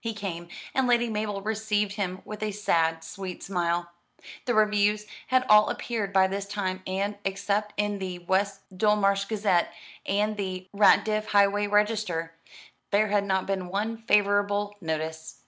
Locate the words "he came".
0.00-0.46